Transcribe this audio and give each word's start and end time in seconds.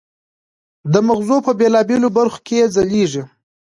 د 0.91 0.93
مغزو 1.07 1.37
په 1.45 1.51
بېلابېلو 1.59 2.07
برخو 2.17 2.39
کې 2.45 2.55
یې 2.59 2.67
ځلېږي. 2.75 3.23